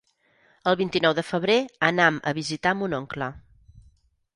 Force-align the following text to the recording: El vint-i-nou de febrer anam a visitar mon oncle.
El 0.71 0.77
vint-i-nou 0.79 1.13
de 1.21 1.25
febrer 1.29 1.59
anam 1.91 2.21
a 2.33 2.37
visitar 2.41 2.77
mon 2.83 3.01
oncle. 3.05 3.31